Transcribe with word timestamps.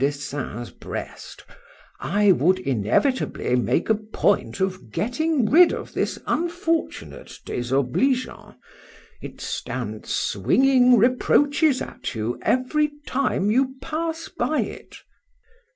Dessein's 0.01 0.71
breast, 0.71 1.45
I 1.99 2.31
would 2.31 2.57
inevitably 2.57 3.55
make 3.55 3.87
a 3.87 3.93
point 3.93 4.59
of 4.59 4.89
getting 4.91 5.45
rid 5.45 5.71
of 5.71 5.93
this 5.93 6.17
unfortunate 6.25 7.37
désobligeant;—it 7.45 9.39
stands 9.39 10.09
swinging 10.11 10.97
reproaches 10.97 11.83
at 11.83 12.15
you 12.15 12.39
every 12.41 12.89
time 13.05 13.51
you 13.51 13.75
pass 13.79 14.27
by 14.27 14.61
it. 14.61 14.95